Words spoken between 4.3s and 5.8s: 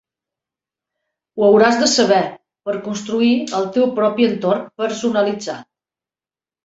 entorn personalitzat.